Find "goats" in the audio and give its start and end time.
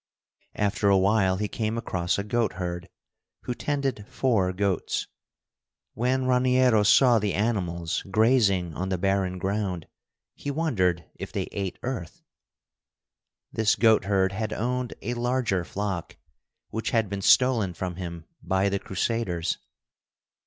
4.51-5.05